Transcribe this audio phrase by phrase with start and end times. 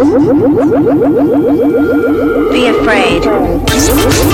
[0.00, 0.06] Be
[2.68, 4.29] afraid.